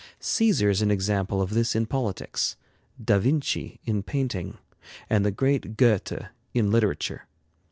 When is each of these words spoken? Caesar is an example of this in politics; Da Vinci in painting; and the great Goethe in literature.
Caesar 0.19 0.67
is 0.67 0.81
an 0.81 0.89
example 0.89 1.43
of 1.43 1.51
this 1.51 1.75
in 1.75 1.85
politics; 1.85 2.55
Da 2.99 3.19
Vinci 3.19 3.79
in 3.85 4.01
painting; 4.01 4.57
and 5.11 5.23
the 5.23 5.29
great 5.29 5.77
Goethe 5.77 6.23
in 6.55 6.71
literature. 6.71 7.27